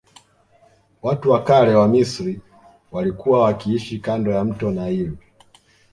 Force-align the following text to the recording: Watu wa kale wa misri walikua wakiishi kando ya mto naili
Watu 1.01 1.31
wa 1.31 1.43
kale 1.43 1.75
wa 1.75 1.87
misri 1.87 2.41
walikua 2.91 3.41
wakiishi 3.41 3.99
kando 3.99 4.31
ya 4.31 4.43
mto 4.45 4.71
naili 4.71 5.17